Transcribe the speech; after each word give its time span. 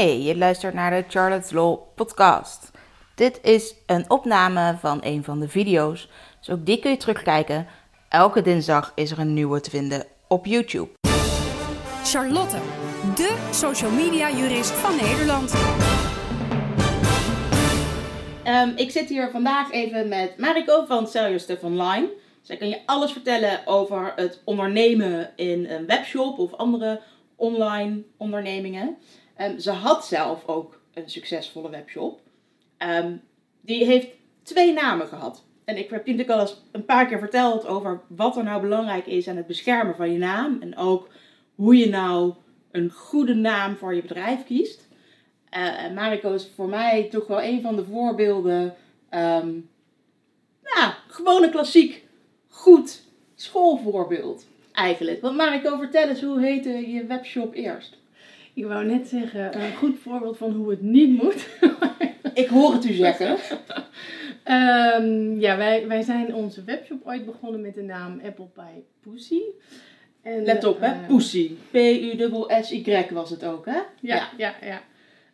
Hey, 0.00 0.22
je 0.22 0.36
luistert 0.36 0.74
naar 0.74 0.90
de 0.90 1.04
Charlotte's 1.08 1.50
Law 1.50 1.78
podcast. 1.94 2.70
Dit 3.14 3.40
is 3.42 3.74
een 3.86 4.10
opname 4.10 4.76
van 4.78 4.98
een 5.02 5.24
van 5.24 5.40
de 5.40 5.48
video's, 5.48 6.08
dus 6.38 6.50
ook 6.50 6.66
die 6.66 6.78
kun 6.78 6.90
je 6.90 6.96
terugkijken. 6.96 7.66
Elke 8.08 8.42
dinsdag 8.42 8.92
is 8.94 9.10
er 9.10 9.18
een 9.18 9.34
nieuwe 9.34 9.60
te 9.60 9.70
vinden 9.70 10.06
op 10.28 10.46
YouTube. 10.46 10.88
Charlotte, 12.04 12.56
de 13.14 13.48
social 13.50 13.90
media 13.90 14.30
jurist 14.30 14.70
van 14.70 14.96
Nederland. 14.96 15.54
Ehm, 18.44 18.76
ik 18.76 18.90
zit 18.90 19.08
hier 19.08 19.30
vandaag 19.30 19.72
even 19.72 20.08
met 20.08 20.38
Mariko 20.38 20.84
van 20.84 21.06
Sell 21.06 21.22
Your 21.22 21.40
Stuff 21.40 21.62
Online. 21.62 22.08
Zij 22.42 22.56
kan 22.56 22.68
je 22.68 22.80
alles 22.86 23.12
vertellen 23.12 23.60
over 23.64 24.12
het 24.16 24.42
ondernemen 24.44 25.30
in 25.36 25.66
een 25.70 25.86
webshop 25.86 26.38
of 26.38 26.54
andere 26.54 27.00
online 27.36 28.02
ondernemingen. 28.16 28.96
Ehm, 29.40 29.58
ze 29.58 29.70
had 29.70 30.06
zelf 30.06 30.46
ook 30.46 30.80
een 30.94 31.10
succesvolle 31.10 31.70
webshop. 31.70 32.20
Ehm, 32.76 33.16
die 33.60 33.84
heeft 33.84 34.08
twee 34.42 34.72
namen 34.72 35.06
gehad. 35.06 35.44
En 35.64 35.76
ik 35.76 35.90
heb 35.90 35.98
natuurlijk 36.06 36.30
al 36.30 36.40
eens 36.40 36.62
een 36.72 36.84
paar 36.84 37.06
keer 37.06 37.18
verteld 37.18 37.66
over 37.66 38.00
wat 38.08 38.36
er 38.36 38.44
nou 38.44 38.60
belangrijk 38.60 39.06
is 39.06 39.28
aan 39.28 39.36
het 39.36 39.46
beschermen 39.46 39.96
van 39.96 40.12
je 40.12 40.18
naam. 40.18 40.58
En 40.60 40.76
ook 40.76 41.08
hoe 41.54 41.76
je 41.76 41.88
nou 41.88 42.34
een 42.70 42.90
goede 42.90 43.34
naam 43.34 43.76
voor 43.76 43.94
je 43.94 44.02
bedrijf 44.02 44.44
kiest. 44.44 44.88
Uh, 45.56 45.84
en 45.84 45.94
Mariko 45.94 46.34
is 46.34 46.50
voor 46.54 46.68
mij 46.68 47.08
toch 47.10 47.26
wel 47.26 47.42
een 47.42 47.62
van 47.62 47.76
de 47.76 47.84
voorbeelden. 47.84 48.74
Um, 49.10 49.68
ja, 50.62 50.96
gewoon 51.06 51.42
een 51.42 51.50
klassiek, 51.50 52.04
goed 52.48 53.02
schoolvoorbeeld 53.34 54.46
eigenlijk. 54.72 55.20
Want 55.20 55.36
Mariko, 55.36 55.78
vertel 55.78 56.08
eens, 56.08 56.22
hoe 56.22 56.40
heette 56.40 56.90
je 56.90 57.06
webshop 57.06 57.54
eerst? 57.54 57.99
Ik 58.60 58.66
wou 58.66 58.84
net 58.84 59.08
zeggen, 59.08 59.62
een 59.62 59.74
goed 59.76 59.98
voorbeeld 59.98 60.36
van 60.36 60.52
hoe 60.52 60.70
het 60.70 60.82
niet 60.82 61.22
moet. 61.22 61.48
Ik 62.34 62.48
hoor 62.48 62.72
het 62.72 62.84
u 62.84 62.92
zeggen. 62.92 63.36
um, 64.44 65.38
ja, 65.44 65.56
wij, 65.56 65.86
wij 65.86 66.02
zijn 66.02 66.34
onze 66.34 66.64
webshop 66.64 67.06
ooit 67.06 67.26
begonnen 67.26 67.60
met 67.60 67.74
de 67.74 67.82
naam 67.82 68.20
Apple 68.24 68.48
Pie 68.54 68.84
Pussy. 69.00 69.40
En, 70.22 70.44
Let 70.44 70.64
op, 70.64 70.80
hè? 70.80 70.86
Uh, 70.86 71.06
Pussy. 71.06 71.50
P-U-S-S-Y 71.70 73.06
was 73.10 73.30
het 73.30 73.44
ook, 73.44 73.66
hè? 73.66 73.72
Ja, 73.72 73.84
ja, 74.00 74.28
ja. 74.36 74.54
ja. 74.62 74.82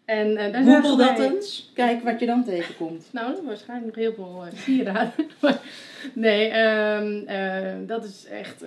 En, 0.07 0.31
uh, 0.31 0.53
daar 0.53 0.83
Google 0.83 0.97
dat 0.97 1.19
eens. 1.19 1.71
Kijk 1.75 2.03
wat 2.03 2.21
je 2.21 2.27
dan 2.27 2.45
tegenkomt. 2.45 3.09
Nou, 3.13 3.35
waarschijnlijk 3.47 3.97
nog 3.97 4.05
heel 4.05 4.15
veel 4.15 4.45
uh, 4.47 4.59
sieraden. 4.59 5.13
nee, 6.27 6.59
um, 6.59 7.25
uh, 7.29 7.89
dat 7.89 8.05
is 8.05 8.27
echt 8.27 8.63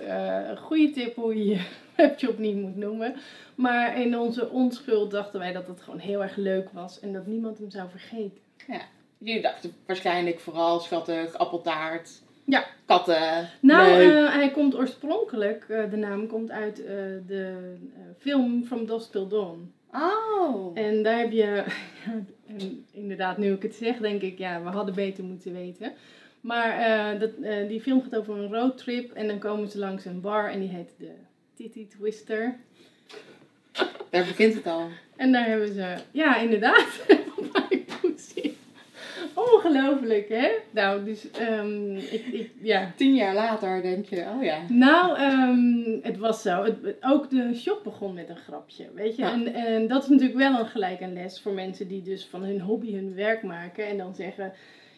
een 0.48 0.58
goede 0.58 0.90
tip 0.90 1.16
hoe 1.16 1.36
je 1.36 1.44
je 1.54 1.60
webshop 1.96 2.38
niet 2.38 2.56
moet 2.56 2.76
noemen. 2.76 3.14
Maar 3.54 4.00
in 4.00 4.18
onze 4.18 4.50
onschuld 4.50 5.10
dachten 5.10 5.40
wij 5.40 5.52
dat 5.52 5.66
het 5.66 5.80
gewoon 5.80 5.98
heel 5.98 6.22
erg 6.22 6.36
leuk 6.36 6.68
was 6.72 7.00
en 7.00 7.12
dat 7.12 7.26
niemand 7.26 7.58
hem 7.58 7.70
zou 7.70 7.88
vergeten. 7.90 8.38
Ja, 8.66 8.80
jullie 9.18 9.42
dachten 9.42 9.72
waarschijnlijk 9.86 10.40
vooral 10.40 10.80
schattig, 10.80 11.34
appeltaart. 11.34 12.10
Ja. 12.44 12.64
Katten. 12.86 13.48
Nou, 13.60 14.02
uh, 14.02 14.32
hij 14.32 14.50
komt 14.50 14.76
oorspronkelijk, 14.76 15.66
uh, 15.68 15.90
de 15.90 15.96
naam 15.96 16.26
komt 16.26 16.50
uit 16.50 16.80
uh, 16.80 16.86
de 17.26 17.74
film 18.18 18.64
From 18.64 18.86
Dusk 18.86 19.10
Till 19.10 19.28
Dawn. 19.28 19.72
Oh. 19.92 20.78
En 20.78 21.02
daar 21.02 21.18
heb 21.18 21.32
je, 21.32 21.64
en 22.46 22.86
inderdaad, 22.92 23.38
nu 23.38 23.52
ik 23.52 23.62
het 23.62 23.74
zeg, 23.74 23.98
denk 23.98 24.22
ik, 24.22 24.38
ja, 24.38 24.62
we 24.62 24.68
hadden 24.68 24.94
beter 24.94 25.24
moeten 25.24 25.52
weten. 25.52 25.92
Maar 26.40 27.18
dat, 27.18 27.30
die 27.68 27.80
film 27.80 28.02
gaat 28.02 28.16
over 28.16 28.36
een 28.36 28.52
roadtrip 28.54 29.12
en 29.12 29.26
dan 29.26 29.38
komen 29.38 29.68
ze 29.68 29.78
langs 29.78 30.04
een 30.04 30.20
bar 30.20 30.50
en 30.50 30.60
die 30.60 30.68
heet 30.68 30.94
de 30.98 31.10
Titty 31.54 31.86
Twister. 31.86 32.56
Daar 34.10 34.24
begint 34.24 34.54
het 34.54 34.66
al. 34.66 34.88
En 35.16 35.32
daar 35.32 35.46
hebben 35.46 35.74
ze, 35.74 35.96
ja, 36.10 36.36
inderdaad, 36.36 36.86
Ongelooflijk, 39.64 40.28
hè? 40.28 40.48
Nou, 40.70 41.04
dus 41.04 41.26
um, 41.40 41.96
ik, 41.96 42.26
ik, 42.32 42.50
ja. 42.60 42.92
Tien 42.96 43.14
jaar 43.14 43.34
later 43.34 43.82
denk 43.82 44.06
je, 44.06 44.26
oh 44.36 44.42
ja. 44.42 44.58
Nou, 44.68 45.20
um, 45.20 45.98
het 46.02 46.18
was 46.18 46.42
zo. 46.42 46.64
Het, 46.64 46.76
ook 47.00 47.30
de 47.30 47.54
shop 47.54 47.80
begon 47.84 48.14
met 48.14 48.28
een 48.28 48.36
grapje, 48.36 48.86
weet 48.94 49.16
je. 49.16 49.22
Ja. 49.22 49.32
En, 49.32 49.54
en 49.54 49.88
dat 49.88 50.02
is 50.02 50.08
natuurlijk 50.08 50.38
wel 50.38 50.58
een 50.58 50.66
gelijk 50.66 51.00
een 51.00 51.12
les 51.12 51.40
voor 51.40 51.52
mensen 51.52 51.88
die 51.88 52.02
dus 52.02 52.24
van 52.24 52.42
hun 52.42 52.60
hobby 52.60 52.94
hun 52.94 53.14
werk 53.14 53.42
maken. 53.42 53.86
En 53.86 53.96
dan 53.96 54.14
zeggen, 54.14 54.52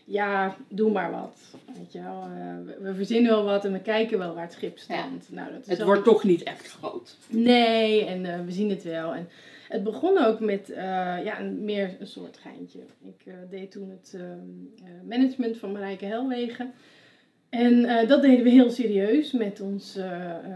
ja, 0.04 0.56
doe 0.68 0.90
maar 0.90 1.10
wat. 1.10 1.38
Weet 1.78 1.92
je 1.92 2.02
wel, 2.02 2.28
uh, 2.28 2.66
we, 2.66 2.76
we, 2.80 2.94
verzinnen 2.94 3.30
wel 3.30 3.44
wat 3.44 3.64
en 3.64 3.72
we 3.72 3.80
kijken 3.80 4.18
wel 4.18 4.34
waar 4.34 4.44
het 4.44 4.52
schip 4.52 4.78
staat. 4.78 5.26
Ja. 5.28 5.34
Nou, 5.34 5.52
dat 5.52 5.60
is 5.60 5.66
het 5.66 5.82
wordt 5.82 6.04
toch 6.04 6.24
niet 6.24 6.42
echt 6.42 6.68
groot. 6.68 7.16
Nee, 7.28 8.04
en 8.04 8.24
uh, 8.24 8.44
we 8.44 8.52
zien 8.52 8.70
het 8.70 8.82
wel. 8.82 9.14
En 9.14 9.28
het 9.72 9.82
begon 9.82 10.18
ook 10.18 10.40
met 10.40 10.70
uh, 10.70 10.76
ja, 11.24 11.40
meer 11.40 11.96
een 11.98 12.06
soort 12.06 12.38
geintje. 12.38 12.80
Ik 13.02 13.22
uh, 13.24 13.34
deed 13.50 13.70
toen 13.70 13.90
het 13.90 14.14
uh, 14.16 14.22
management 15.08 15.58
van 15.58 15.72
Marijke 15.72 16.04
Helwegen. 16.04 16.72
En 17.48 18.06
dat 18.06 18.22
deden 18.22 18.44
we 18.44 18.50
heel 18.50 18.70
serieus 18.70 19.32
met 19.32 19.60
ons 19.60 19.98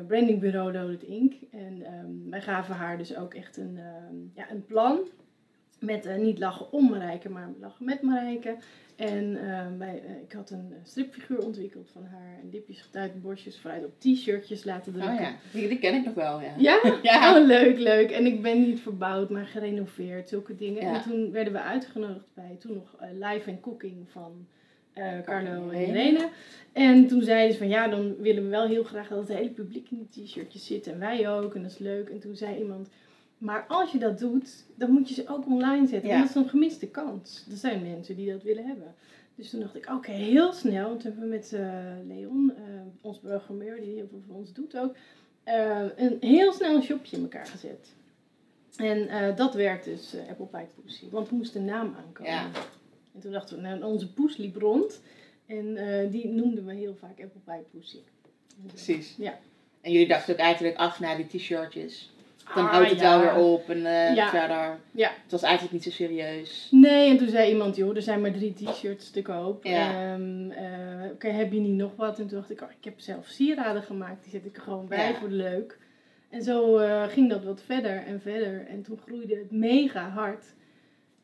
brandingbureau 0.07 0.73
Loaded 0.73 1.03
Inc. 1.03 1.35
En 1.51 1.83
um, 1.95 2.31
wij 2.31 2.41
gaven 2.41 2.75
haar 2.75 2.99
dus 2.99 3.17
ook 3.17 3.35
echt 3.35 3.57
een, 3.57 3.79
ja, 4.35 4.51
een 4.51 4.65
plan. 4.67 4.99
Met 5.81 6.19
niet 6.19 6.39
lachen 6.39 6.73
om 6.73 6.89
Marijke, 6.91 7.29
maar 7.29 7.49
lachen 7.61 7.85
met 7.85 8.03
Marijke. 8.03 8.57
En 8.97 9.25
uh, 9.25 9.67
wij, 9.79 10.03
uh, 10.05 10.23
ik 10.23 10.33
had 10.33 10.51
een 10.51 10.75
stripfiguur 10.83 11.45
ontwikkeld 11.45 11.91
van 11.93 12.05
haar. 12.05 12.39
En 12.43 12.51
dipjes 12.51 12.81
getuigd, 12.81 13.23
borstjes 13.23 13.59
vooruit 13.59 13.85
op 13.85 14.01
t-shirtjes 14.01 14.65
laten 14.65 14.93
drukken. 14.93 15.15
Oh 15.15 15.21
ja, 15.21 15.37
die, 15.53 15.69
die, 15.69 15.79
ken 15.79 15.95
ik 15.95 16.05
nog 16.05 16.15
wel, 16.15 16.41
ja. 16.41 16.55
Ja? 16.59 16.81
ja? 17.03 17.39
Oh, 17.39 17.47
leuk, 17.47 17.79
leuk. 17.79 18.11
En 18.11 18.27
ik 18.27 18.43
ben 18.43 18.61
niet 18.61 18.81
verbouwd, 18.81 19.31
maar 19.31 19.47
gerenoveerd, 19.47 20.29
zulke 20.29 20.57
dingen. 20.57 20.83
Ja. 20.83 20.95
En 20.95 21.03
toen 21.03 21.33
werden 21.33 21.53
we 21.53 21.61
uitgenodigd 21.61 22.31
bij 22.35 22.57
toen 22.59 22.75
nog 22.75 22.97
uh, 23.01 23.29
Live 23.31 23.51
and 23.51 23.61
Cooking 23.61 24.09
van 24.11 24.47
Carlo 25.25 25.71
en 25.71 25.89
Irene. 25.89 26.29
En 26.73 27.07
toen 27.07 27.23
zeiden 27.23 27.53
ze 27.53 27.59
van, 27.59 27.69
ja, 27.69 27.89
dan 27.89 28.17
willen 28.17 28.43
we 28.43 28.49
wel 28.49 28.67
heel 28.67 28.85
graag 28.85 29.09
dat 29.09 29.29
het 29.29 29.37
hele 29.39 29.51
publiek 29.51 29.91
in 29.91 30.09
die 30.11 30.25
t-shirtjes 30.25 30.67
zit. 30.67 30.87
En 30.87 30.99
wij 30.99 31.31
ook, 31.31 31.55
en 31.55 31.63
dat 31.63 31.71
is 31.71 31.79
leuk. 31.79 32.09
En 32.09 32.21
toen 32.21 32.37
zei 32.37 32.59
iemand... 32.59 32.89
Maar 33.39 33.65
als 33.69 33.93
je 33.93 33.99
dat 33.99 34.19
doet, 34.19 34.65
dan 34.75 34.91
moet 34.91 35.09
je 35.09 35.15
ze 35.15 35.29
ook 35.29 35.47
online 35.47 35.87
zetten. 35.87 36.09
Ja. 36.09 36.19
Want 36.19 36.29
dat 36.29 36.37
is 36.37 36.43
een 36.43 36.49
gemiste 36.49 36.87
kans. 36.87 37.47
Er 37.51 37.57
zijn 37.57 37.83
mensen 37.83 38.17
die 38.17 38.33
dat 38.33 38.43
willen 38.43 38.67
hebben. 38.67 38.95
Dus 39.35 39.51
toen 39.51 39.61
dacht 39.61 39.77
ik, 39.77 39.85
oké, 39.85 39.95
okay, 39.95 40.15
heel 40.15 40.53
snel. 40.53 40.89
Want 40.89 41.01
toen 41.01 41.11
hebben 41.11 41.29
we 41.29 41.35
met 41.35 41.53
uh, 41.53 42.17
Leon, 42.17 42.53
uh, 42.59 42.81
ons 43.01 43.19
programmeur, 43.19 43.81
die 43.81 43.95
heel 43.95 44.07
veel 44.09 44.23
voor 44.27 44.37
ons 44.37 44.53
doet 44.53 44.79
ook, 44.79 44.97
uh, 45.45 45.83
een 45.97 46.17
heel 46.21 46.53
snel 46.53 46.75
een 46.75 46.83
shopje 46.83 47.17
in 47.17 47.23
elkaar 47.23 47.47
gezet. 47.47 47.95
En 48.77 49.37
dat 49.37 49.55
werd 49.55 49.85
dus 49.85 50.15
Apple 50.29 50.47
Pie 50.47 50.67
Pussy. 50.83 51.11
Want 51.11 51.29
er 51.29 51.35
moest 51.35 51.55
een 51.55 51.65
naam 51.65 51.95
aankomen. 52.07 52.33
Ja. 52.33 52.51
En 53.15 53.21
toen 53.21 53.33
dachten 53.33 53.57
we, 53.57 53.63
nou, 53.63 53.83
onze 53.83 54.13
poes 54.13 54.37
liep 54.37 54.57
rond. 54.57 55.01
En 55.47 55.79
die 56.11 56.29
noemden 56.29 56.65
we 56.65 56.75
heel 56.75 56.95
vaak 56.95 57.21
Apple 57.23 57.41
Pie 57.45 57.65
Pussy. 57.71 57.99
Precies. 58.67 59.15
Ja. 59.19 59.39
En 59.81 59.93
jullie 59.93 60.09
dachten 60.09 60.35
ook 60.35 60.41
eigenlijk, 60.41 60.77
ach, 60.77 61.01
naar 61.01 61.17
die 61.17 61.27
t-shirtjes. 61.27 62.15
Dan 62.55 62.65
ah, 62.65 62.71
houdt 62.71 62.91
het 62.91 63.01
ja. 63.01 63.11
wel 63.11 63.21
weer 63.21 63.45
op 63.45 63.71
en 63.71 63.79
uh, 63.79 64.15
ja. 64.15 64.29
verder. 64.29 64.79
Ja. 64.91 65.11
Het 65.23 65.31
was 65.31 65.43
eigenlijk 65.43 65.73
niet 65.73 65.83
zo 65.83 65.91
serieus. 65.91 66.69
Nee, 66.71 67.11
en 67.11 67.17
toen 67.17 67.29
zei 67.29 67.51
iemand, 67.51 67.77
joh, 67.77 67.97
er 67.97 68.03
zijn 68.03 68.21
maar 68.21 68.33
drie 68.33 68.55
t-shirts 68.55 69.11
te 69.11 69.23
koop. 69.23 69.65
Ja. 69.65 70.15
Um, 70.15 70.51
uh, 70.51 70.57
Oké, 71.05 71.13
okay, 71.13 71.31
heb 71.31 71.53
je 71.53 71.61
niet 71.61 71.77
nog 71.77 71.97
wat? 71.97 72.19
En 72.19 72.27
toen 72.27 72.39
dacht 72.39 72.51
ik, 72.51 72.61
oh, 72.61 72.71
ik 72.79 72.85
heb 72.85 73.01
zelf 73.01 73.27
sieraden 73.27 73.83
gemaakt. 73.83 74.23
Die 74.23 74.33
zet 74.33 74.45
ik 74.45 74.57
er 74.57 74.63
gewoon 74.63 74.89
bij 74.89 75.15
voor 75.15 75.29
leuk. 75.29 75.79
En 76.31 76.43
zo 76.43 76.81
uh, 76.81 77.03
ging 77.03 77.31
dat 77.31 77.45
wat 77.45 77.63
verder 77.63 78.05
en 78.07 78.21
verder. 78.21 78.67
En 78.67 78.83
toen 78.83 78.99
groeide 79.07 79.37
het 79.37 79.51
mega 79.51 80.09
hard. 80.09 80.45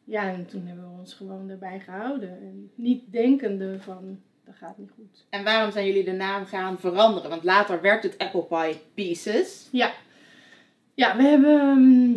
Ja, 0.04 0.28
en 0.28 0.46
toen 0.46 0.66
hebben 0.66 0.84
we 0.84 0.98
ons 0.98 1.14
gewoon 1.14 1.50
erbij 1.50 1.80
gehouden. 1.80 2.28
En 2.28 2.70
niet 2.74 3.12
denkende 3.12 3.80
van, 3.80 4.20
dat 4.44 4.54
gaat 4.54 4.78
niet 4.78 4.90
goed. 4.94 5.24
En 5.30 5.44
waarom 5.44 5.70
zijn 5.72 5.86
jullie 5.86 6.04
de 6.04 6.12
naam 6.12 6.46
gaan 6.46 6.78
veranderen? 6.78 7.30
Want 7.30 7.44
later 7.44 7.80
werd 7.80 8.02
het 8.02 8.18
Apple 8.18 8.44
Pie 8.44 8.80
Pieces. 8.94 9.68
Ja. 9.72 9.92
Ja, 10.94 11.16
we 11.16 11.22
hebben 11.22 11.60
um, 11.60 12.12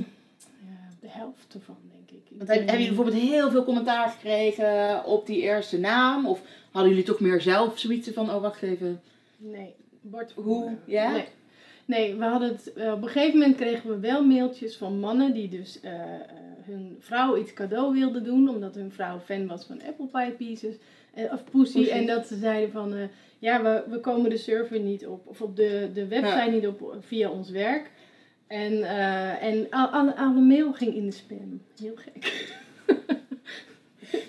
ja, 0.66 0.90
de 1.00 1.08
helft 1.09 1.53
ervan, 1.53 1.78
denk 1.91 2.24
ik. 2.24 2.38
Want 2.38 2.50
heb, 2.50 2.58
hebben 2.58 2.72
jullie 2.74 2.88
bijvoorbeeld 2.88 3.29
heel 3.29 3.52
veel 3.52 3.64
commentaar 3.64 4.09
gekregen 4.09 5.05
op 5.05 5.26
die 5.26 5.41
eerste 5.41 5.79
naam? 5.79 6.28
Of 6.28 6.41
hadden 6.72 6.91
jullie 6.91 7.05
toch 7.05 7.20
meer 7.20 7.41
zelf 7.41 7.79
zoiets 7.79 8.09
van, 8.09 8.32
oh 8.32 8.41
wacht 8.41 8.61
even. 8.61 9.02
Nee, 9.38 9.73
Bart. 10.02 10.32
Hoe? 10.35 10.76
Ja? 10.85 11.11
Nee. 11.11 11.26
nee, 11.85 12.16
we 12.16 12.23
hadden 12.23 12.49
het, 12.49 12.72
uh, 12.78 12.91
op 12.91 13.02
een 13.02 13.08
gegeven 13.08 13.40
moment 13.40 13.55
kregen 13.58 13.90
we 13.90 13.99
wel 13.99 14.26
mailtjes 14.26 14.78
van 14.78 14.99
mannen 14.99 15.34
die 15.34 15.49
dus 15.49 15.79
uh, 15.84 15.91
uh, 15.91 15.99
hun 16.66 16.96
vrouw 16.99 17.38
iets 17.38 17.53
cadeau 17.53 17.94
wilden 17.94 18.23
doen. 18.23 18.49
Omdat 18.49 18.76
hun 18.76 18.91
vrouw 18.91 19.20
fan 19.20 19.47
was 19.47 19.66
van 19.66 19.82
Apple 19.88 20.08
Pie 20.11 20.32
Pieces. 20.32 20.76
of 21.14 21.44
Pussy. 21.52 21.78
Pussy. 21.78 21.90
En 21.90 22.05
dat 22.05 22.28
ze 22.28 22.38
zeiden 22.38 22.72
van, 22.72 23.09
ja, 23.40 23.61
we, 23.64 23.84
we 23.90 23.99
komen 23.99 24.29
de 24.29 24.38
server 24.38 24.79
niet 24.79 25.08
op. 25.08 25.28
Of 25.28 25.41
op 25.41 25.55
de, 25.55 25.90
de 25.94 26.08
website 26.08 26.46
Ja. 26.46 26.46
niet 26.46 26.67
op 26.67 26.96
via 26.99 27.29
ons 27.29 27.49
werk. 27.49 27.91
En, 28.47 28.74
uh, 28.74 29.44
en 29.44 29.68
al- 29.70 29.88
alle, 29.88 30.16
alle 30.18 30.40
mail 30.42 30.74
ging 30.74 30.96
in 30.96 31.06
de 31.06 31.12
spam. 31.12 31.62
Heel 31.80 31.96
gek. 31.96 32.34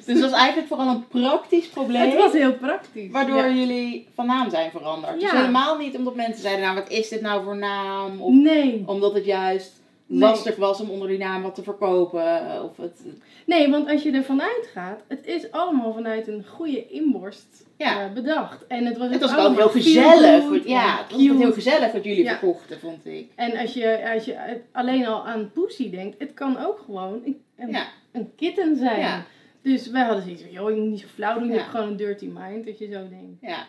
Dus 0.06 0.20
dat 0.20 0.30
was 0.30 0.38
eigenlijk 0.40 0.68
vooral 0.68 0.88
een 0.88 1.06
praktisch 1.08 1.68
probleem. 1.68 2.10
Het 2.10 2.18
was 2.18 2.32
heel 2.32 2.54
praktisch. 2.54 3.10
Waardoor 3.10 3.36
ja. 3.36 3.48
jullie 3.50 4.08
van 4.14 4.26
naam 4.26 4.50
zijn 4.50 4.70
veranderd. 4.70 5.20
Dus 5.20 5.30
Ja. 5.30 5.36
helemaal 5.36 5.78
niet 5.78 5.96
omdat 5.96 6.14
mensen 6.14 6.42
zeiden, 6.42 6.64
nou 6.64 6.74
wat 6.76 6.88
is 6.90 7.08
dit 7.08 7.20
nou 7.20 7.44
voor 7.44 7.56
naam? 7.56 8.20
Of 8.20 8.32
Nee. 8.34 8.82
omdat 8.86 9.14
het 9.14 9.24
juist 9.24 9.72
lastig 10.06 10.56
was 10.56 10.80
om 10.80 10.90
onder 10.90 11.08
die 11.08 11.18
naam 11.18 11.42
wat 11.42 11.54
te 11.54 11.62
verkopen. 11.62 12.50
eh, 12.50 12.62
Of 12.64 12.76
het, 12.76 13.02
Nee, 13.46 13.70
want 13.70 13.88
als 13.88 14.02
je 14.02 14.10
ervan 14.12 14.42
uitgaat, 14.42 15.00
het 15.08 15.26
is 15.26 15.50
allemaal 15.50 15.92
vanuit 15.92 16.28
een 16.28 16.44
goede 16.48 16.86
inborst 16.88 17.66
Ja. 17.76 18.04
eh, 18.04 18.12
bedacht. 18.12 18.66
En 18.66 18.84
het 18.84 18.96
was, 18.98 19.10
het 19.10 19.22
ook 19.24 19.30
was 19.30 19.34
wel 19.36 19.56
heel 19.56 19.68
gezellig. 19.68 20.48
wat- 20.48 20.64
Ja, 20.68 20.96
het 21.02 21.12
was 21.12 21.20
heel 21.20 21.52
gezellig 21.52 21.92
wat 21.92 22.04
jullie 22.04 22.24
Ja. 22.24 22.38
verkochten, 22.38 22.80
vond 22.80 23.06
ik. 23.06 23.30
En 23.34 23.56
als 23.58 23.74
je, 23.74 24.10
als 24.14 24.24
je 24.24 24.60
alleen 24.72 25.06
al 25.06 25.26
aan 25.26 25.50
Pussy 25.54 25.90
denkt, 25.90 26.18
het 26.18 26.34
kan 26.34 26.58
ook 26.66 26.78
gewoon 26.84 27.20
een, 27.24 27.40
een, 27.56 27.70
Ja. 27.70 27.86
een 28.12 28.30
kitten 28.36 28.76
zijn. 28.76 29.24
Dus 29.62 29.90
wij 29.90 30.02
hadden 30.04 30.22
zoiets 30.22 30.42
van, 30.42 30.50
joh, 30.52 30.70
je 30.70 30.76
moet 30.76 30.90
niet 30.90 31.00
zo 31.00 31.06
flauw 31.14 31.38
doen, 31.38 31.48
je 31.48 31.54
hebt 31.54 31.68
gewoon 31.70 31.88
een 31.88 31.96
dirty 31.96 32.26
mind, 32.32 32.66
als 32.66 32.78
je 32.78 32.86
zo 32.92 33.08
denkt. 33.08 33.40
Ja. 33.40 33.66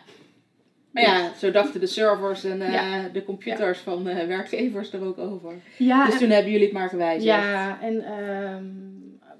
Maar 1.06 1.18
ja, 1.20 1.34
zo 1.34 1.50
dachten 1.50 1.80
de 1.80 1.86
servers 1.86 2.44
en 2.44 2.60
eh, 2.62 2.72
Ja. 2.72 3.08
de 3.08 3.24
computers 3.24 3.78
van 3.78 4.08
eh, 4.08 4.26
werkgevers 4.26 4.92
er 4.92 5.04
ook 5.04 5.18
over. 5.18 5.54
Ja, 5.76 6.06
Dus 6.06 6.18
toen 6.18 6.30
hebben 6.30 6.50
jullie 6.52 6.66
het 6.66 6.76
maar 6.76 6.88
gewijzigd. 6.88 7.24
Ja, 7.24 7.80
en 7.82 8.04
ehm 8.04 8.64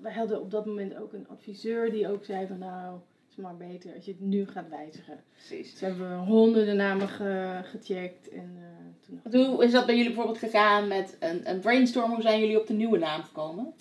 we 0.02 0.12
hadden 0.12 0.40
op 0.40 0.50
dat 0.50 0.66
moment 0.66 0.96
ook 0.96 1.12
een 1.12 1.26
adviseur 1.28 1.90
die 1.90 2.08
ook 2.08 2.24
zei 2.24 2.46
van 2.46 2.58
nou, 2.58 2.92
het 2.94 3.30
is 3.30 3.36
maar 3.36 3.56
beter 3.56 3.94
als 3.94 4.04
je 4.04 4.10
het 4.10 4.20
nu 4.20 4.46
gaat 4.46 4.68
wijzigen. 4.68 5.18
Precies. 5.32 5.70
Dus 5.72 5.80
hebben 5.80 6.08
we 6.10 6.14
honderden 6.16 6.76
namen 6.76 7.08
ge- 7.08 7.60
gecheckt 7.62 8.28
en 8.28 8.56
eh, 8.56 9.20
toen 9.30 9.44
Hoe 9.46 9.64
is 9.64 9.72
dat 9.72 9.86
bij 9.86 9.94
jullie 9.96 10.10
bijvoorbeeld 10.10 10.38
gegaan 10.44 10.88
met 10.88 11.16
een, 11.20 11.50
een 11.50 11.60
brainstorm? 11.60 12.10
Hoe 12.12 12.22
zijn 12.22 12.40
jullie 12.40 12.60
op 12.60 12.66
de 12.66 12.72
nieuwe 12.74 12.98
naam 12.98 13.22
gekomen? 13.22 13.72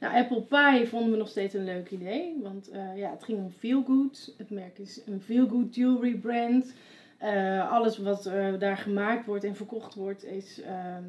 Nou, 0.00 0.14
Apple 0.16 0.42
Pie 0.42 0.86
vonden 0.88 1.10
we 1.10 1.16
nog 1.16 1.28
steeds 1.28 1.54
een 1.54 1.64
leuk 1.64 1.90
idee. 1.90 2.36
Want 2.42 2.70
ja, 2.96 3.10
het 3.10 3.24
ging 3.24 3.38
om 3.38 3.50
Feel 3.58 3.82
Good. 3.86 4.34
Het 4.38 4.50
merk 4.50 4.78
is 4.78 5.00
een 5.06 5.20
Feel 5.20 5.48
Good 5.48 5.74
jewelry 5.74 6.14
brand. 6.14 6.72
Eh, 7.18 7.72
alles 7.72 7.98
wat 7.98 8.26
eh, 8.26 8.58
daar 8.58 8.76
gemaakt 8.76 9.26
wordt 9.26 9.44
en 9.44 9.56
verkocht 9.56 9.94
wordt 9.94 10.24
is 10.24 10.60
ehm, 10.62 11.04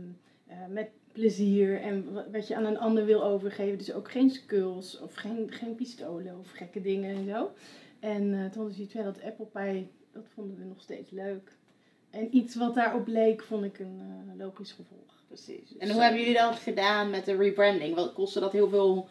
eh, 0.48 0.57
met 0.69 0.89
plezier. 1.12 1.81
En 1.81 2.13
wa- 2.13 2.25
wat 2.31 2.48
je 2.48 2.56
aan 2.56 2.65
een 2.65 2.80
ander 2.80 3.06
wil 3.06 3.24
overgeven. 3.24 3.77
Dus 3.77 3.94
ook 3.94 4.12
geen 4.12 4.30
skulls 4.30 5.00
of 5.00 5.13
geen, 5.13 5.48
geen 5.51 5.75
pistolen 5.75 6.39
of 6.39 6.50
gekke 6.51 6.81
dingen 6.81 7.15
en 7.15 7.25
zo. 7.25 7.51
En 8.00 8.50
toen 8.54 8.71
ze 8.71 8.81
iets 8.81 8.94
dat 8.94 9.24
Apple 9.24 9.45
Pie, 9.45 9.89
dat 10.13 10.24
vonden 10.33 10.57
we 10.57 10.65
nog 10.65 10.81
steeds 10.81 11.12
leuk. 11.12 11.51
En 12.09 12.36
iets 12.36 12.56
wat 12.56 12.75
daarop 12.75 13.07
leek, 13.07 13.44
vond 13.44 13.63
ik 13.63 13.80
een 13.80 14.31
logisch 14.38 14.71
gevolg. 14.71 15.15
Precies. 15.27 15.77
En 15.77 15.92
hoe 15.92 16.01
hebben 16.01 16.19
jullie 16.19 16.38
dat 16.38 16.56
gedaan 16.56 17.09
met 17.09 17.25
de 17.25 17.36
rebranding? 17.36 17.95
Wat 17.95 18.13
kostte 18.13 18.39
dat 18.39 18.51
heel 18.51 18.69
veel 18.69 19.07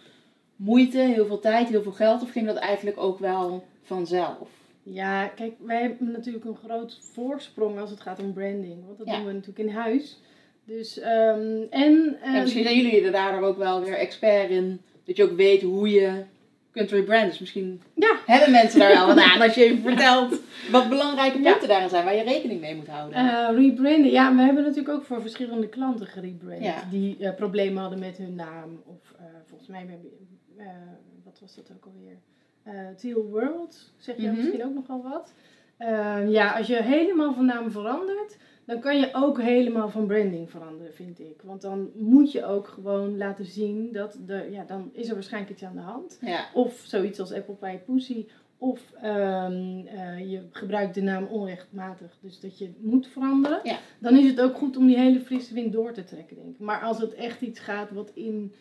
moeite, 0.57 0.99
heel 0.99 1.27
veel 1.27 1.39
tijd, 1.39 1.69
heel 1.69 1.83
veel 1.83 1.93
geld? 1.93 2.23
Of 2.23 2.31
ging 2.31 2.47
dat 2.47 2.57
eigenlijk 2.57 2.99
ook 2.99 3.19
wel 3.19 3.65
vanzelf? 3.83 4.49
Ja, 4.89 5.27
kijk, 5.27 5.53
wij 5.59 5.81
hebben 5.81 6.11
natuurlijk 6.13 6.45
een 6.45 6.57
groot 6.65 6.99
voorsprong 7.13 7.79
als 7.79 7.91
het 7.91 8.01
gaat 8.01 8.21
om 8.23 8.33
branding. 8.33 8.85
Want 8.87 8.99
dat 8.99 9.07
Ja. 9.07 9.17
doen 9.17 9.27
we 9.27 9.33
natuurlijk 9.33 9.69
in 9.69 9.75
huis. 9.75 10.21
Dus, 10.65 10.99
ehm, 10.99 11.63
en... 11.71 12.17
eh, 12.23 12.35
En 12.35 12.43
misschien 12.43 12.63
zijn 12.65 12.77
jullie 12.77 13.03
er 13.05 13.13
daardoor 13.13 13.49
ook 13.49 13.57
wel 13.59 13.81
weer 13.85 13.95
expert 13.97 14.51
in. 14.51 14.81
Dat 15.05 15.17
je 15.17 15.23
ook 15.25 15.37
weet 15.37 15.63
hoe 15.63 15.89
je 15.91 16.25
kunt 16.71 16.91
rebranden. 16.91 17.29
Dus 17.29 17.39
misschien 17.39 17.81
Ja. 17.95 18.17
hebben 18.27 18.51
mensen 18.51 18.79
daar 18.79 18.93
wel 18.95 19.07
wat 19.07 19.19
aan 19.19 19.41
als 19.47 19.55
je 19.55 19.65
even 19.65 19.83
vertelt 19.83 20.41
wat 20.71 20.89
belangrijke 20.89 21.41
punten 21.41 21.69
daarin 21.69 21.89
zijn 21.89 22.05
waar 22.05 22.15
je 22.15 22.23
rekening 22.23 22.61
mee 22.61 22.75
moet 22.75 22.87
houden. 22.89 23.19
eh, 23.19 23.49
rebranden. 23.57 24.11
Ja, 24.11 24.35
we 24.37 24.43
hebben 24.43 24.63
natuurlijk 24.63 24.95
ook 24.95 25.05
voor 25.05 25.21
verschillende 25.21 25.69
klanten 25.69 26.07
gerebrand. 26.07 26.63
Ja. 26.63 26.85
Die 26.91 27.17
eh, 27.21 27.35
problemen 27.35 27.81
hadden 27.81 27.99
met 27.99 28.17
hun 28.17 28.35
naam. 28.35 28.83
Of 28.87 29.15
volgens 29.47 29.69
mij, 29.69 29.87
eh, 30.59 30.67
wat 31.25 31.39
was 31.41 31.55
dat 31.55 31.71
ook 31.75 31.85
alweer? 31.95 32.17
Eh 32.67 32.73
Teal 32.97 33.23
World, 33.25 33.93
zeg 33.97 34.17
je 34.17 34.27
Mhm. 34.27 34.37
misschien 34.37 34.65
ook 34.65 34.75
nogal 34.75 35.03
wat. 35.03 35.33
Eh, 35.77 36.29
ja, 36.31 36.53
als 36.53 36.67
je 36.67 36.83
helemaal 36.83 37.33
van 37.35 37.45
naam 37.45 37.71
verandert, 37.71 38.37
dan 38.65 38.81
kan 38.81 38.99
je 38.99 39.09
ook 39.13 39.41
helemaal 39.41 39.89
van 39.89 40.07
branding 40.07 40.51
veranderen, 40.51 40.95
vind 40.95 41.19
ik. 41.21 41.41
Want 41.45 41.63
dan 41.63 41.91
moet 41.95 42.33
je 42.33 42.45
ook 42.45 42.67
gewoon 42.69 43.17
laten 43.17 43.45
zien 43.45 43.93
dat, 43.93 44.19
de, 44.27 44.49
ja, 44.51 44.65
dan 44.65 44.91
is 44.93 45.09
er 45.09 45.15
waarschijnlijk 45.15 45.53
iets 45.53 45.63
aan 45.65 45.75
de 45.75 45.81
hand. 45.81 46.19
Ja. 46.21 46.47
Of 46.55 46.83
zoiets 46.87 47.21
als 47.21 47.33
Apple 47.33 47.55
Pie 47.55 47.79
Pussy. 47.79 48.27
Of 48.59 48.93
ehm, 49.03 49.87
eh, 49.87 50.31
je 50.31 50.41
gebruikt 50.51 50.95
de 50.95 51.03
naam 51.03 51.25
onrechtmatig, 51.25 52.17
dus 52.21 52.41
dat 52.41 52.59
je 52.59 52.65
het 52.67 52.83
moet 52.85 53.07
veranderen. 53.07 53.61
Ja. 53.63 53.79
Dan 53.99 54.17
is 54.17 54.27
het 54.31 54.41
ook 54.41 54.57
goed 54.57 54.77
om 54.77 54.87
die 54.87 54.99
hele 54.99 55.21
frisse 55.21 55.55
wind 55.55 55.73
door 55.73 55.93
te 55.93 56.05
trekken, 56.05 56.37
denk 56.37 56.49
ik. 56.55 56.59
Maar 56.61 56.81
als 56.81 57.01
het 57.01 57.15
echt 57.15 57.41
iets 57.41 57.61
gaat 57.61 57.91
wat 57.91 58.11
in, 58.15 58.53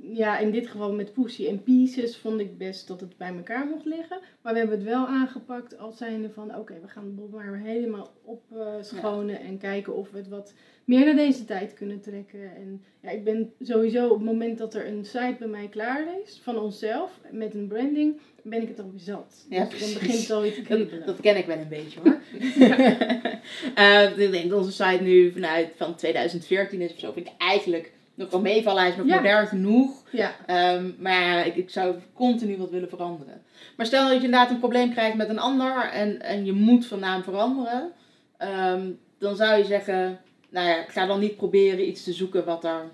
ja, 0.00 0.38
in 0.38 0.50
dit 0.50 0.66
geval 0.66 0.92
met 0.92 1.12
Pussy 1.12 1.46
en 1.46 1.62
Pieces, 1.62 2.16
vond 2.16 2.40
ik 2.40 2.58
best 2.58 2.88
dat 2.88 3.00
het 3.00 3.16
bij 3.16 3.34
elkaar 3.36 3.66
mocht 3.66 3.84
liggen. 3.84 4.18
Maar 4.42 4.52
we 4.52 4.58
hebben 4.58 4.78
het 4.78 4.86
wel 4.86 5.06
aangepakt 5.06 5.78
als 5.78 5.96
zijnde 5.96 6.30
van, 6.30 6.56
oké, 6.56 6.80
we 6.80 6.88
gaan 6.88 7.04
de 7.04 7.10
boel 7.10 7.28
maar 7.28 7.58
helemaal 7.58 8.12
opschonen 8.24 9.40
en 9.40 9.58
kijken 9.58 9.96
of 9.96 10.10
we 10.10 10.16
het 10.16 10.28
wat 10.28 10.54
meer 10.84 11.04
naar 11.04 11.16
deze 11.16 11.44
tijd 11.44 11.74
kunnen 11.74 12.00
trekken. 12.00 12.56
En 12.56 12.82
ja, 13.02 13.10
ik 13.10 13.24
ben 13.24 13.52
sowieso 13.60 14.04
op 14.04 14.16
het 14.16 14.24
moment 14.24 14.58
dat 14.58 14.74
er 14.74 14.86
een 14.86 15.04
site 15.04 15.36
bij 15.38 15.48
mij 15.48 15.68
klaar 15.68 16.06
is, 16.24 16.40
van 16.42 16.58
onszelf, 16.58 17.20
met 17.30 17.54
een 17.54 17.68
branding, 17.68 18.20
ben 18.42 18.62
ik 18.62 18.68
het 18.68 18.80
alweer 18.80 19.00
zat. 19.00 19.46
Ja, 19.48 19.64
dus 19.64 19.80
dan 19.80 19.92
begint 19.92 20.20
het 20.20 20.30
alweer 20.30 20.54
te 20.54 20.62
kriebelen. 20.62 21.06
dat 21.06 21.20
ken 21.20 21.36
ik 21.36 21.46
wel 21.46 21.58
een 21.58 21.68
beetje 21.68 22.00
hoor. 22.00 22.18
Eh, 23.74 24.18
ik 24.18 24.30
denk 24.30 24.50
dat 24.50 24.58
onze 24.58 24.72
site 24.72 25.02
nu 25.02 25.32
vanuit 25.32 25.70
van 25.76 25.94
2014 25.94 26.80
is 26.80 26.92
of 26.92 26.98
zo. 26.98 27.12
Vind 27.12 27.26
ik 27.26 27.32
eigenlijk 27.38 27.92
nog 28.18 28.30
wel 28.30 28.40
meevallen. 28.40 28.80
Hij 28.82 28.90
is 28.90 28.96
nog 28.96 29.06
Ja. 29.06 29.16
modern 29.16 29.46
genoeg. 29.46 30.02
Ja, 30.10 30.34
Ehm, 30.46 30.90
maar 30.98 31.46
ik, 31.46 31.56
ik 31.56 31.70
zou 31.70 31.94
continu 32.14 32.56
wat 32.56 32.70
willen 32.70 32.88
veranderen. 32.88 33.42
Maar 33.76 33.86
stel 33.86 34.02
dat 34.08 34.16
je 34.18 34.24
inderdaad 34.24 34.50
een 34.50 34.58
probleem 34.58 34.90
krijgt 34.92 35.16
met 35.16 35.28
een 35.28 35.38
ander 35.38 35.90
en, 35.92 36.22
en 36.22 36.44
je 36.44 36.52
moet 36.52 36.86
van 36.86 36.98
naam 36.98 37.22
veranderen. 37.22 37.92
ehm, 38.36 38.90
dan 39.18 39.36
zou 39.36 39.58
je 39.58 39.64
zeggen, 39.64 40.20
nou 40.48 40.68
ja, 40.68 40.82
ga 40.88 41.06
dan 41.06 41.20
niet 41.20 41.36
proberen 41.36 41.88
iets 41.88 42.04
te 42.04 42.12
zoeken 42.12 42.44
wat 42.44 42.62
daar 42.62 42.84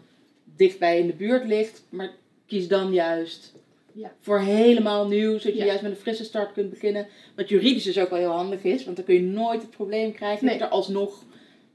dichtbij 0.57 0.99
in 0.99 1.07
de 1.07 1.13
buurt 1.13 1.45
ligt. 1.47 1.83
Maar 1.89 2.11
kies 2.47 2.69
dan 2.69 2.93
juist 2.93 3.55
Ja. 3.93 4.13
voor 4.21 4.41
helemaal 4.41 5.07
nieuw, 5.09 5.39
zodat 5.39 5.53
je 5.53 5.59
Ja. 5.59 5.65
juist 5.65 5.83
met 5.83 5.91
een 5.91 5.97
frisse 5.97 6.25
start 6.25 6.53
kunt 6.53 6.71
beginnen. 6.71 7.07
Wat 7.37 7.49
juridisch 7.49 7.85
dus 7.85 7.99
ook 7.99 8.11
wel 8.11 8.19
heel 8.19 8.31
handig 8.31 8.63
is, 8.63 8.85
want 8.85 8.97
dan 8.97 9.05
kun 9.05 9.15
je 9.15 9.21
nooit 9.23 9.63
het 9.63 9.71
probleem 9.71 10.13
krijgen 10.13 10.45
Nee. 10.45 10.55
dat 10.59 10.63
je 10.63 10.69
er 10.69 10.79
alsnog 10.79 11.23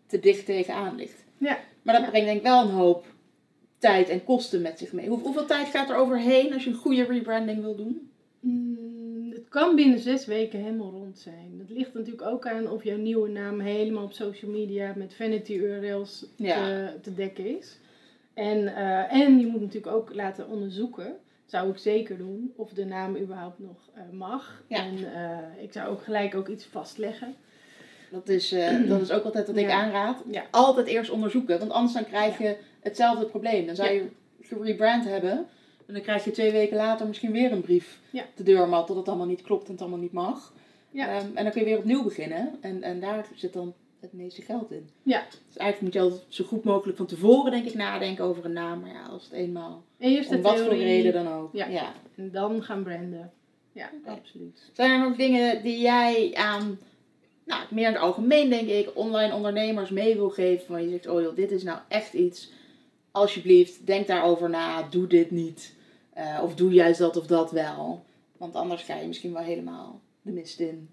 te 0.07 0.19
dicht 0.19 0.45
tegenaan 0.45 0.95
ligt. 0.95 1.23
Ja. 1.37 1.57
Maar 1.81 1.99
dat 1.99 2.09
brengt 2.09 2.25
denk 2.27 2.37
ik 2.37 2.43
wel 2.43 2.61
een 2.63 2.69
hoop 2.73 3.05
tijd 3.79 4.09
en 4.09 4.23
kosten 4.23 4.61
met 4.61 4.79
zich 4.79 4.91
mee. 4.91 5.07
Hoe, 5.07 5.19
hoeveel 5.19 5.45
tijd 5.45 5.67
gaat 5.67 5.89
er 5.89 5.95
overheen 5.95 6.53
als 6.53 6.63
je 6.63 6.69
een 6.69 6.75
goede 6.75 7.03
rebranding 7.03 7.61
wil 7.61 7.75
doen? 7.75 8.09
Mm, 8.39 9.31
het 9.31 9.49
kan 9.49 9.75
binnen 9.75 9.99
zes 9.99 10.25
weken 10.25 10.59
helemaal 10.59 10.91
rond 10.91 11.19
zijn. 11.19 11.57
Dat 11.57 11.77
ligt 11.77 11.93
natuurlijk 11.93 12.27
ook 12.27 12.47
aan 12.47 12.69
of 12.69 12.83
jouw 12.83 12.97
nieuwe 12.97 13.29
naam 13.29 13.59
helemaal 13.59 14.03
op 14.03 14.13
social 14.13 14.51
media 14.51 14.93
met 14.95 15.15
vanity 15.15 15.53
URL's 15.53 16.25
Ja. 16.35 16.65
te, 16.65 16.93
te 17.01 17.13
dekken 17.13 17.57
is. 17.57 17.77
En, 18.33 18.75
eh, 18.75 19.13
en 19.13 19.39
je 19.39 19.47
moet 19.47 19.61
natuurlijk 19.61 19.95
ook 19.95 20.15
laten 20.15 20.47
onderzoeken, 20.47 21.15
zou 21.45 21.69
ik 21.69 21.77
zeker 21.77 22.17
doen, 22.17 22.53
of 22.55 22.73
de 22.73 22.85
naam 22.85 23.18
überhaupt 23.18 23.59
nog 23.59 23.89
eh, 23.94 24.01
mag. 24.11 24.63
Ja. 24.68 24.77
En 24.77 25.13
eh, 25.13 25.63
ik 25.63 25.73
zou 25.73 25.89
ook 25.89 26.04
gelijk 26.04 26.35
ook 26.35 26.47
iets 26.47 26.65
vastleggen. 26.65 27.35
Dat 28.11 28.27
is, 28.27 28.49
dat 28.89 29.01
is 29.01 29.11
ook 29.11 29.23
altijd 29.23 29.47
wat 29.47 29.57
ik 29.57 29.69
aanraad. 29.69 30.23
Ja. 30.31 30.44
Altijd 30.51 30.87
eerst 30.87 31.11
onderzoeken, 31.11 31.59
want 31.59 31.71
anders 31.71 31.94
dan 31.94 32.06
krijg 32.06 32.37
je 32.37 32.57
hetzelfde 32.80 33.26
probleem. 33.26 33.66
Dan 33.66 33.76
zou 33.76 33.90
je 33.90 34.09
gerebrand 34.42 35.04
hebben 35.04 35.48
en 35.86 35.94
dan 35.94 36.02
krijg 36.02 36.26
je 36.26 36.31
twee 36.31 36.52
weken 36.52 36.78
later 36.78 37.07
misschien 37.07 37.31
weer 37.31 37.52
een 37.52 37.62
brief 37.62 38.00
Ja. 38.09 38.26
de 38.36 38.44
deur 38.44 38.69
mat 38.69 38.88
dat 38.88 38.98
het 38.98 39.07
allemaal 39.07 39.28
niet 39.28 39.42
klopt 39.42 39.66
en 39.66 39.71
het 39.71 39.81
allemaal 39.81 40.00
niet 40.00 40.12
mag. 40.12 40.54
Ja. 40.92 41.07
Ehm, 41.07 41.28
en 41.36 41.44
dan 41.44 41.52
kun 41.52 41.62
je 41.62 41.68
weer 41.68 41.78
opnieuw 41.78 42.04
beginnen 42.04 42.57
en, 42.62 42.83
en 42.83 43.00
daar 43.00 43.28
zit 43.36 43.54
dan 43.54 43.74
het 44.00 44.14
meeste 44.14 44.42
geld 44.42 44.71
in. 44.71 44.90
Ja. 45.04 45.24
Dus 45.30 45.57
eigenlijk 45.57 45.81
moet 45.81 45.94
je 45.94 46.00
altijd 46.00 46.33
zo 46.33 46.44
goed 46.44 46.64
mogelijk 46.64 46.98
van 46.98 47.06
tevoren 47.06 47.52
denk 47.52 47.66
ik 47.66 47.74
nadenken 47.74 48.26
over 48.26 48.45
een 48.45 48.54
naam. 48.54 48.80
Maar 48.80 48.90
ja, 48.90 49.04
als 49.04 49.24
het 49.24 49.31
eenmaal, 49.33 49.83
Eerst 49.98 50.30
om 50.30 50.42
wat 50.42 50.59
voor 50.59 50.76
reden 50.76 51.14
dan 51.14 51.28
ook. 51.28 51.54
Ja. 51.54 51.68
ja. 51.68 51.94
en 52.16 52.31
dan 52.31 52.64
gaan 52.64 52.83
branden. 52.83 53.31
Ja, 53.71 53.90
absoluut. 54.06 54.69
Zijn 54.74 54.92
er 54.92 55.07
nog 55.07 55.18
dingen 55.18 55.64
die 55.64 55.80
jij 55.80 56.31
aan, 56.33 56.80
nou, 57.45 57.62
meer 57.69 57.88
in 57.88 57.94
het 57.94 58.02
algemeen 58.02 58.50
denk 58.50 58.69
ik, 58.69 58.90
online 58.94 59.33
ondernemers 59.33 59.90
mee 59.90 60.16
wil 60.16 60.30
geven? 60.30 60.71
Waar 60.71 60.81
je 60.81 60.90
zegt, 60.90 61.07
oh 61.07 61.21
joh, 61.21 61.36
dit 61.36 61.52
is 61.52 61.64
nou 61.64 61.80
echt 61.88 62.14
iets. 62.14 62.52
Alsjeblieft, 63.11 63.85
denk 63.87 64.07
daarover 64.07 64.49
na. 64.49 64.83
Doe 64.89 65.07
dit 65.07 65.31
niet. 65.31 65.73
Eh, 66.13 66.39
of 66.44 66.56
doe 66.56 66.71
juist 66.73 66.99
dat 66.99 67.18
of 67.18 67.25
dat 67.28 67.51
wel. 67.51 68.04
Want 68.37 68.56
anders 68.56 68.81
ga 68.83 68.95
je 68.95 69.07
misschien 69.07 69.33
wel 69.33 69.42
helemaal 69.42 69.99
de 70.21 70.31
mist 70.31 70.59
in. 70.59 70.89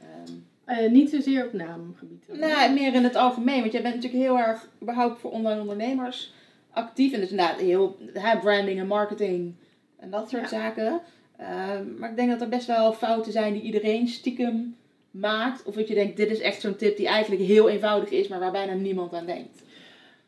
Ehm, 0.00 0.32
Eh, 0.64 0.90
niet 0.90 1.10
zozeer 1.10 1.46
op 1.46 1.52
naamgebied. 1.52 2.24
nou, 2.32 2.72
meer 2.72 2.94
in 2.94 3.04
het 3.04 3.16
algemeen. 3.16 3.60
Want 3.60 3.72
jij 3.72 3.82
bent 3.82 3.94
natuurlijk 3.94 4.22
heel 4.22 4.38
erg, 4.38 4.68
überhaupt 4.82 5.20
voor 5.20 5.30
online 5.30 5.60
ondernemers, 5.60 6.32
actief. 6.70 7.12
En 7.12 7.20
dus 7.20 7.30
inderdaad 7.30 7.60
heel 7.60 7.96
branding 8.40 8.78
en 8.80 8.86
marketing 8.86 9.54
en 9.98 10.10
dat 10.10 10.28
soort 10.28 10.42
Ja. 10.42 10.48
zaken. 10.48 11.00
Ehm, 11.36 11.98
maar 11.98 12.10
ik 12.10 12.16
denk 12.16 12.30
dat 12.30 12.40
er 12.40 12.48
best 12.48 12.66
wel 12.66 12.92
fouten 12.92 13.32
zijn 13.32 13.52
die 13.52 13.62
iedereen 13.62 14.08
stiekem 14.08 14.76
maakt. 15.10 15.62
Of 15.64 15.74
dat 15.74 15.88
je 15.88 15.94
denkt, 15.94 16.16
dit 16.16 16.30
is 16.30 16.40
echt 16.40 16.60
zo'n 16.60 16.76
tip 16.76 16.96
die 16.96 17.06
eigenlijk 17.06 17.42
heel 17.42 17.68
eenvoudig 17.68 18.10
is, 18.10 18.28
maar 18.28 18.40
waar 18.40 18.52
bijna 18.52 18.72
niemand 18.72 19.14
aan 19.14 19.26
denkt. 19.26 19.62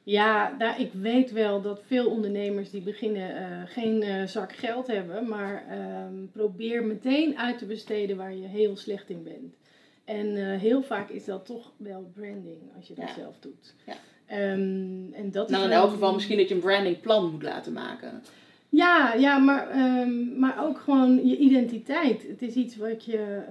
Ja, 0.02 0.58
ik 0.76 0.92
weet 0.92 1.32
wel 1.32 1.62
dat 1.62 1.82
veel 1.86 2.10
ondernemers 2.10 2.70
die 2.70 2.82
beginnen 2.82 3.36
eh, 3.36 3.62
geen 3.66 4.02
eh, 4.02 4.26
zak 4.26 4.52
geld 4.52 4.86
hebben, 4.86 5.28
maar 5.28 5.64
ehm, 5.68 6.14
probeer 6.32 6.84
meteen 6.84 7.38
uit 7.38 7.58
te 7.58 7.66
besteden 7.66 8.16
waar 8.16 8.34
je 8.34 8.46
heel 8.46 8.76
slecht 8.76 9.10
in 9.10 9.22
bent. 9.22 9.54
En 10.04 10.36
eh, 10.36 10.60
heel 10.60 10.82
vaak 10.82 11.08
is 11.08 11.24
dat 11.24 11.46
toch 11.46 11.72
wel 11.76 12.10
branding 12.14 12.58
als 12.76 12.88
je 12.88 12.94
dat 12.94 13.08
Ja. 13.08 13.14
zelf 13.14 13.34
doet. 13.40 13.74
Ja. 13.86 13.94
Ehm, 14.26 15.12
en 15.12 15.30
dat 15.30 15.48
nou, 15.50 15.62
is 15.62 15.68
in 15.68 15.74
elk 15.76 15.90
geval 15.90 16.14
misschien 16.14 16.38
dat 16.38 16.48
je 16.48 16.54
een 16.54 16.60
brandingplan 16.60 17.30
moet 17.30 17.42
laten 17.42 17.72
maken. 17.72 18.22
Ja, 18.68 19.14
ja 19.14 19.38
maar, 19.38 19.68
ehm, 19.68 20.38
maar 20.38 20.64
ook 20.64 20.78
gewoon 20.78 21.26
je 21.26 21.36
identiteit. 21.36 22.28
Het 22.28 22.42
is 22.42 22.54
iets 22.54 22.76
wat, 22.76 23.04
je, 23.04 23.42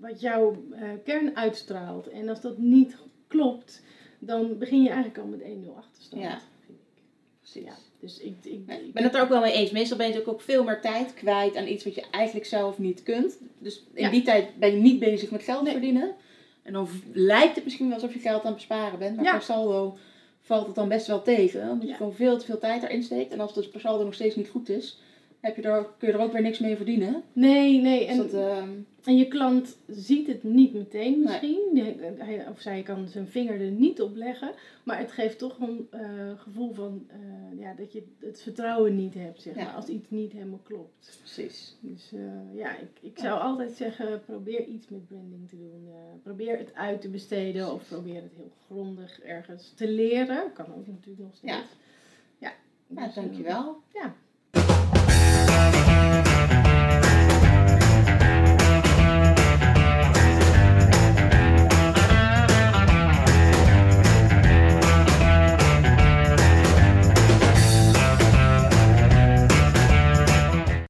wat 0.00 0.20
jouw 0.20 0.64
kern 1.04 1.36
uitstraalt. 1.36 2.08
En 2.08 2.28
als 2.28 2.40
dat 2.40 2.58
niet 2.58 2.96
klopt, 3.26 3.82
dan 4.18 4.58
begin 4.58 4.82
je 4.82 4.88
eigenlijk 4.88 5.18
al 5.18 5.26
met 5.26 5.40
1-0 5.40 5.76
achterstand. 5.76 6.22
Ja. 6.22 6.40
vind 6.66 6.78
ik. 6.78 7.02
Precies. 7.40 7.64
Ja, 7.64 7.74
dus 8.00 8.18
ik, 8.20 8.34
ik, 8.42 8.66
ben 8.92 9.02
het 9.02 9.14
er 9.14 9.20
ook 9.22 9.28
wel 9.28 9.40
mee 9.40 9.52
eens. 9.52 9.70
Meestal 9.70 9.96
ben 9.96 10.06
je 10.06 10.12
natuurlijk 10.12 10.38
ook 10.40 10.44
veel 10.46 10.64
meer 10.64 10.80
tijd 10.80 11.14
kwijt 11.14 11.56
aan 11.56 11.66
iets 11.66 11.84
wat 11.84 11.94
je 11.94 12.04
eigenlijk 12.10 12.46
zelf 12.46 12.78
niet 12.78 13.02
kunt. 13.02 13.38
Dus 13.58 13.82
in 13.94 14.02
Ja. 14.02 14.10
die 14.10 14.22
tijd 14.22 14.58
ben 14.58 14.70
je 14.74 14.80
niet 14.80 14.98
bezig 14.98 15.30
met 15.30 15.42
geld 15.42 15.62
Nee. 15.62 15.72
verdienen. 15.72 16.14
En 16.62 16.72
dan 16.72 16.88
lijkt 17.12 17.54
het 17.54 17.64
misschien 17.64 17.86
wel 17.86 17.94
alsof 17.94 18.12
je 18.12 18.18
geld 18.18 18.40
aan 18.40 18.46
het 18.46 18.54
besparen 18.54 18.98
bent. 18.98 19.16
Maar 19.16 19.24
Ja. 19.24 19.32
per 19.32 19.42
saldo 19.42 19.96
valt 20.40 20.66
het 20.66 20.74
dan 20.74 20.88
best 20.88 21.06
wel 21.06 21.22
tegen. 21.22 21.70
Omdat 21.70 21.88
je 21.88 21.94
gewoon 21.94 22.14
veel 22.14 22.38
te 22.38 22.44
veel 22.44 22.58
tijd 22.58 22.82
erin 22.82 23.02
steekt. 23.02 23.32
En 23.32 23.40
als 23.40 23.54
het 23.54 23.70
per 23.70 23.80
saldo 23.80 24.04
nog 24.04 24.14
steeds 24.14 24.36
niet 24.36 24.48
goed 24.48 24.68
is, 24.68 24.98
heb 25.46 25.56
je 25.56 25.62
er, 25.62 25.86
kun 25.98 26.08
je 26.08 26.14
er 26.14 26.20
ook 26.20 26.32
weer 26.32 26.42
niks 26.42 26.58
mee 26.58 26.76
verdienen. 26.76 27.22
Nee, 27.32 27.80
nee. 27.80 27.98
Dus 28.06 28.08
En, 28.08 28.16
dat, 28.16 28.32
ehm, 28.32 28.68
en 29.04 29.16
je 29.16 29.28
klant 29.28 29.76
ziet 29.86 30.26
het 30.26 30.42
niet 30.42 30.74
meteen 30.74 31.20
misschien. 31.22 31.58
Hij 32.18 32.46
of 32.48 32.60
zij 32.60 32.82
kan 32.82 33.08
zijn 33.08 33.26
vinger 33.28 33.60
er 33.60 33.70
niet 33.70 34.00
op 34.00 34.16
leggen. 34.16 34.50
Maar 34.84 34.98
het 34.98 35.12
geeft 35.12 35.38
toch 35.38 35.58
een 35.60 35.86
eh, 35.90 36.30
gevoel 36.36 36.72
van 36.74 37.06
eh, 37.08 37.60
ja, 37.60 37.74
dat 37.74 37.92
je 37.92 38.02
het 38.20 38.42
vertrouwen 38.42 38.96
niet 38.96 39.14
hebt, 39.14 39.42
zeg 39.42 39.54
Ja. 39.56 39.64
maar. 39.64 39.74
Als 39.74 39.86
iets 39.86 40.10
niet 40.10 40.32
helemaal 40.32 40.60
klopt. 40.62 41.18
precies. 41.20 41.76
Dus 41.80 42.12
eh, 42.12 42.58
ja, 42.58 42.76
ik, 42.78 42.88
ik 43.00 43.18
zou 43.18 43.40
altijd 43.40 43.72
zeggen, 43.72 44.22
probeer 44.24 44.64
iets 44.64 44.88
met 44.88 45.06
branding 45.06 45.48
te 45.48 45.56
doen. 45.56 45.88
Probeer 46.22 46.58
het 46.58 46.74
uit 46.74 47.00
te 47.00 47.08
besteden 47.08 47.72
of 47.72 47.88
probeer 47.88 48.22
het 48.22 48.32
heel 48.36 48.52
grondig 48.66 49.20
ergens 49.20 49.72
te 49.76 49.88
leren. 49.88 50.52
Kan 50.52 50.66
ook 50.76 50.86
natuurlijk 50.86 51.18
nog 51.18 51.34
steeds. 51.34 51.52
Ja. 51.52 51.62
Ja, 52.38 52.52
Nou, 52.86 53.06
dus, 53.06 53.14
dankjewel. 53.14 53.76
Ja, 53.94 54.14